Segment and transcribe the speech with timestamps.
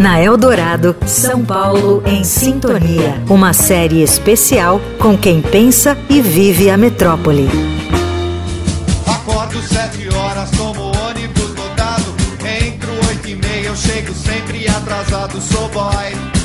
[0.00, 3.22] Na Eldorado, São Paulo em Sintonia.
[3.28, 7.46] Uma série especial com quem pensa e vive a metrópole.
[9.06, 12.14] Acordo sete horas, tomo ônibus lotado.
[12.64, 15.38] Entro oito e meia, eu chego sempre atrasado.
[15.38, 16.39] Sou boy.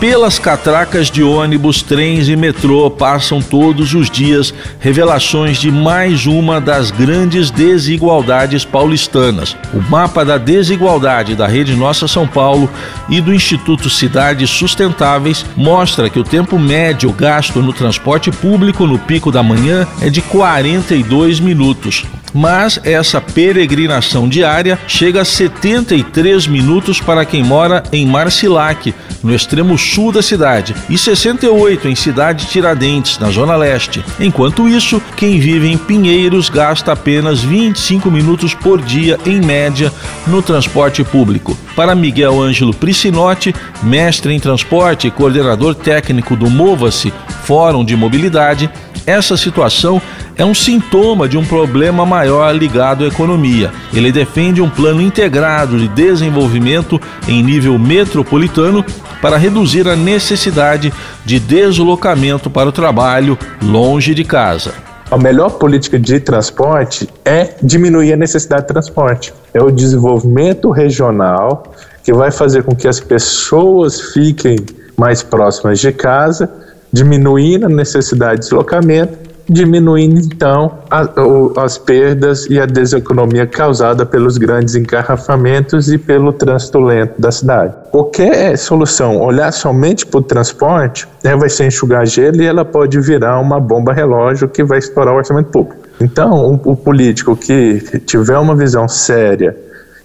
[0.00, 6.60] Pelas catracas de ônibus, trens e metrô passam todos os dias revelações de mais uma
[6.60, 9.56] das grandes desigualdades paulistanas.
[9.74, 12.70] O mapa da desigualdade da Rede Nossa São Paulo
[13.08, 19.00] e do Instituto Cidades Sustentáveis mostra que o tempo médio gasto no transporte público no
[19.00, 22.04] pico da manhã é de 42 minutos
[22.38, 29.76] mas essa peregrinação diária chega a 73 minutos para quem mora em Marcilac, no extremo
[29.76, 34.04] sul da cidade, e 68 em Cidade Tiradentes, na zona leste.
[34.20, 39.92] Enquanto isso, quem vive em Pinheiros gasta apenas 25 minutos por dia em média
[40.24, 41.58] no transporte público.
[41.74, 43.52] Para Miguel Ângelo Priscinotti,
[43.82, 48.70] mestre em transporte e coordenador técnico do Mova-se, Fórum de Mobilidade,
[49.08, 50.00] essa situação
[50.38, 53.72] é um sintoma de um problema maior ligado à economia.
[53.92, 58.84] Ele defende um plano integrado de desenvolvimento em nível metropolitano
[59.20, 64.72] para reduzir a necessidade de deslocamento para o trabalho longe de casa.
[65.10, 69.34] A melhor política de transporte é diminuir a necessidade de transporte.
[69.52, 74.56] É o desenvolvimento regional que vai fazer com que as pessoas fiquem
[74.96, 76.48] mais próximas de casa,
[76.92, 84.04] diminuindo a necessidade de deslocamento diminuindo então a, o, as perdas e a deseconomia causada
[84.04, 87.74] pelos grandes encarrafamentos e pelo trânsito lento da cidade.
[87.90, 93.00] Qualquer solução olhar somente para o transporte né, vai ser enxugar gelo e ela pode
[93.00, 95.82] virar uma bomba relógio que vai estourar o orçamento público.
[96.00, 99.56] Então, o, o político que tiver uma visão séria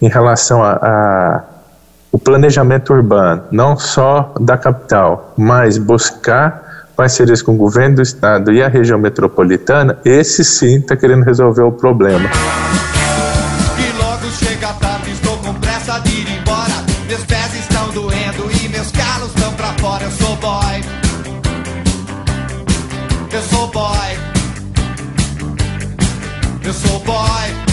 [0.00, 1.44] em relação a, a
[2.12, 6.69] o planejamento urbano, não só da capital, mas buscar
[7.00, 11.62] parcerias com o governo do estado e a região metropolitana, esse sim está querendo resolver
[11.62, 12.28] o problema.
[13.78, 16.74] E logo chega a tarde, estou com pressa de ir embora.
[17.08, 20.04] Meus pés estão doendo e meus calos estão pra fora.
[20.04, 20.84] Eu sou boy.
[23.32, 24.18] Eu sou boy.
[26.62, 27.69] Eu sou boy.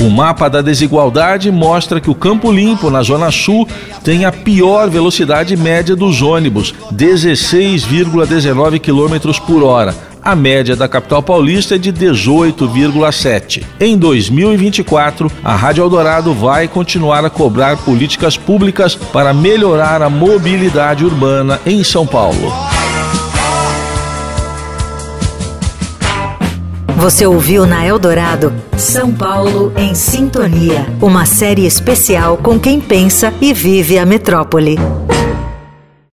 [0.00, 3.66] O mapa da desigualdade mostra que o Campo Limpo, na Zona Sul,
[4.04, 9.92] tem a pior velocidade média dos ônibus, 16,19 km por hora.
[10.22, 13.64] A média da capital paulista é de 18,7.
[13.80, 21.04] Em 2024, a Rádio Eldorado vai continuar a cobrar políticas públicas para melhorar a mobilidade
[21.04, 22.52] urbana em São Paulo.
[26.98, 33.54] Você ouviu na Eldorado São Paulo em Sintonia, uma série especial com quem pensa e
[33.54, 34.76] vive a metrópole.